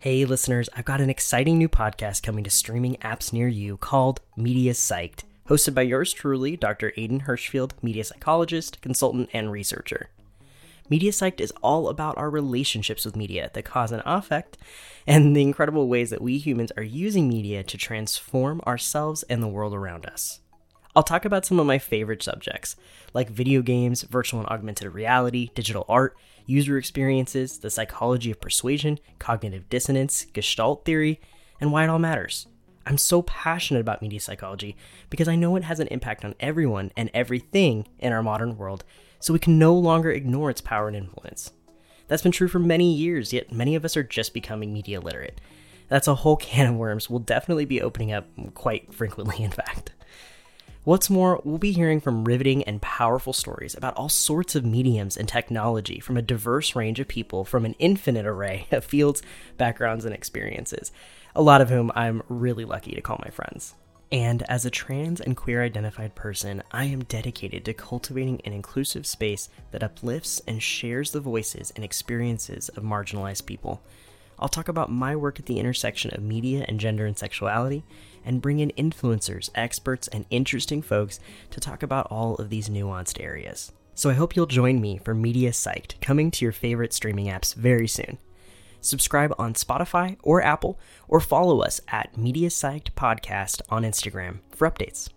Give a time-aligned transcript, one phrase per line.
[0.00, 4.20] Hey, listeners, I've got an exciting new podcast coming to streaming apps near you called
[4.36, 6.92] Media Psyched, hosted by yours truly, Dr.
[6.96, 10.10] Aidan Hirschfield, media psychologist, consultant, and researcher.
[10.88, 14.56] Media Psyched is all about our relationships with media, the cause and effect,
[15.04, 19.48] and the incredible ways that we humans are using media to transform ourselves and the
[19.48, 20.38] world around us.
[20.98, 22.74] I'll talk about some of my favorite subjects,
[23.14, 28.98] like video games, virtual and augmented reality, digital art, user experiences, the psychology of persuasion,
[29.20, 31.20] cognitive dissonance, gestalt theory,
[31.60, 32.48] and why it all matters.
[32.84, 34.76] I'm so passionate about media psychology
[35.08, 38.82] because I know it has an impact on everyone and everything in our modern world,
[39.20, 41.52] so we can no longer ignore its power and influence.
[42.08, 45.40] That's been true for many years, yet many of us are just becoming media literate.
[45.86, 49.92] That's a whole can of worms we'll definitely be opening up quite frequently, in fact.
[50.84, 55.16] What's more, we'll be hearing from riveting and powerful stories about all sorts of mediums
[55.16, 59.22] and technology from a diverse range of people from an infinite array of fields,
[59.56, 60.90] backgrounds, and experiences,
[61.34, 63.74] a lot of whom I'm really lucky to call my friends.
[64.10, 69.06] And as a trans and queer identified person, I am dedicated to cultivating an inclusive
[69.06, 73.82] space that uplifts and shares the voices and experiences of marginalized people.
[74.38, 77.84] I'll talk about my work at the intersection of media and gender and sexuality,
[78.24, 83.22] and bring in influencers, experts, and interesting folks to talk about all of these nuanced
[83.22, 83.72] areas.
[83.94, 87.54] So I hope you'll join me for Media Psyched, coming to your favorite streaming apps
[87.54, 88.18] very soon.
[88.80, 94.70] Subscribe on Spotify or Apple, or follow us at Media Psyched Podcast on Instagram for
[94.70, 95.08] updates.